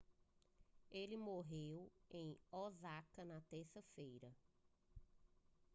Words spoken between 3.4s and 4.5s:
terça-feira